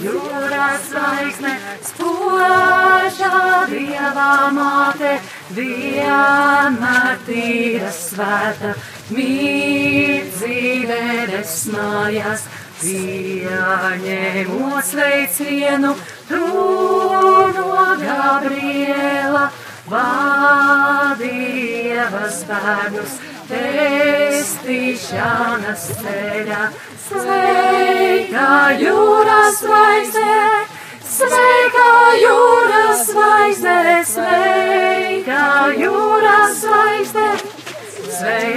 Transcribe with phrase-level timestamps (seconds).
[0.00, 1.52] jūras zvaigzne,
[1.84, 5.12] spožā dievā māte,
[5.56, 8.70] vienmēr tīra svēta,
[9.12, 12.42] mīt dzīveres mājās,
[12.82, 15.90] pieņemot sveicienu,
[16.30, 16.44] tu
[17.58, 19.44] no Gabriela,
[19.92, 21.26] vadievas
[22.48, 23.12] bērnus,
[23.48, 26.62] pestīšanas ceļā,
[27.06, 28.50] sveika
[28.82, 30.36] jūras zvaigzne,
[31.16, 31.90] sveika
[32.22, 33.78] jūras zvaigzne,
[34.14, 35.44] sveika
[35.80, 37.28] jūras zvaigzne,
[38.08, 38.51] sveika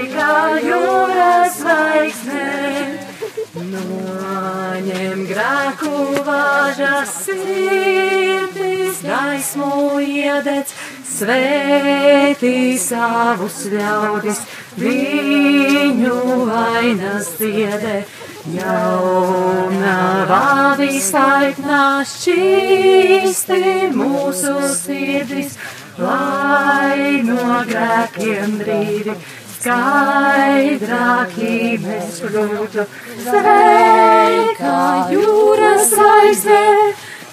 [5.76, 14.40] grēku vāžas sirdis, gaismu iededz, svētī savus ļaudis,
[14.78, 18.06] viņu ainas dziedē.
[18.46, 25.58] Jauna vādīs taiknās šķīsti mūsu sirdis,
[25.98, 29.18] lai no grēkiem brīvi
[29.66, 32.86] skaidrākī mēs kļūtu.
[33.26, 34.76] Sveika
[35.10, 35.45] jūras
[35.90, 36.62] zvaigzne,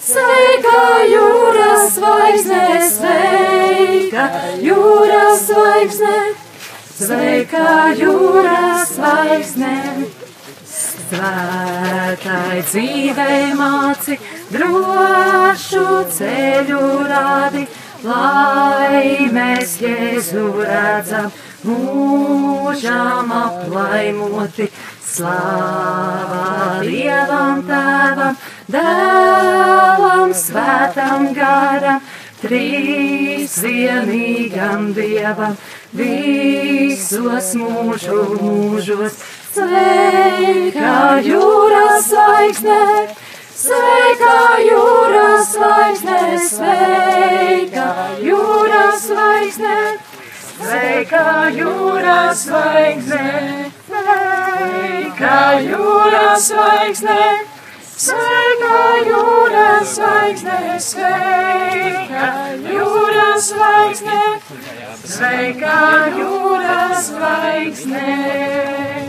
[0.03, 4.27] sveika jūras zvaigzne, sveika
[4.62, 6.17] jūras zvaigzne,
[6.97, 9.77] sveika jūras zvaigzne.
[10.72, 14.17] Svētai dzīvei māci,
[14.55, 17.66] drošu ceļu rādi,
[18.06, 21.31] lai mēs Jēzu redzam
[21.67, 24.70] mūžām aplaimoti.
[25.12, 28.36] Slāvā Dievam Tēvam,
[28.72, 32.00] Dēlam, Svētam Garam,
[32.41, 35.53] Trīsvienīgam Dievam,
[35.92, 39.20] visos mūžu mūžos.
[39.53, 43.12] Sveika jūras zvaigzne,
[43.53, 47.52] sveika jūras zvaigzne, sveika
[51.03, 57.17] Sveika jūras zvaigzne, sveika jūras zvaigzne,
[58.05, 62.31] sveika jūras zvaigzne, sveika
[62.71, 64.23] jūras zvaigzne,
[65.03, 65.81] sveika
[66.21, 69.02] jūras zvaigzne.